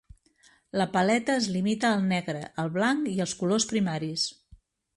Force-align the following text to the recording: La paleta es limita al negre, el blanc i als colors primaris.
La 0.81 0.87
paleta 0.95 1.35
es 1.41 1.49
limita 1.57 1.91
al 1.97 2.01
negre, 2.13 2.41
el 2.63 2.73
blanc 2.79 3.13
i 3.15 3.17
als 3.27 3.35
colors 3.43 3.69
primaris. 3.75 4.25